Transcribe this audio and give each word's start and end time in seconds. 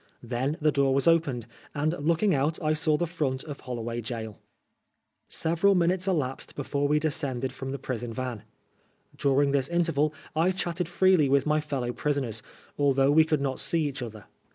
Then 0.23 0.57
the 0.59 0.71
door 0.71 0.95
was 0.95 1.07
opened, 1.07 1.45
and 1.75 1.93
looking 2.03 2.33
out 2.33 2.59
I 2.59 2.73
saw 2.73 2.97
the 2.97 3.05
front 3.05 3.43
of 3.43 3.59
HoUoway 3.61 4.01
Gaol. 4.01 4.39
Several 5.29 5.75
minutes 5.75 6.07
elapsed 6.07 6.55
before 6.55 6.87
we 6.87 6.97
descended 6.97 7.53
from 7.53 7.69
the 7.69 7.77
prison 7.77 8.11
van. 8.11 8.41
During 9.15 9.51
this 9.51 9.69
interval 9.69 10.11
I 10.35 10.53
chatted 10.53 10.89
freely 10.89 11.29
with 11.29 11.45
my 11.45 11.61
fellow 11.61 11.93
prisoners, 11.93 12.41
although 12.79 13.11
we 13.11 13.23
could 13.23 13.41
not 13.41 13.59
see 13.59 13.87
«ach 13.89 14.01
other. 14.01 14.25